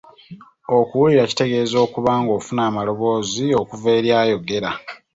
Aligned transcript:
Okuwulira 0.77 1.29
kitegeeza 1.29 1.77
okuba 1.85 2.11
ng'ofuna 2.21 2.61
amaloboozi 2.69 3.45
okuva 3.61 3.89
eri 3.97 4.09
ayogera. 4.21 4.71